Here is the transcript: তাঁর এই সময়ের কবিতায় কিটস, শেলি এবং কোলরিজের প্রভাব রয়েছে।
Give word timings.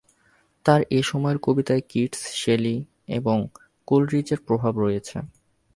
তাঁর 0.65 0.81
এই 0.89 1.03
সময়ের 1.03 1.39
কবিতায় 1.41 1.83
কিটস, 1.89 2.21
শেলি 2.33 2.75
এবং 3.07 3.37
কোলরিজের 3.87 4.39
প্রভাব 4.39 4.73
রয়েছে। 4.77 5.17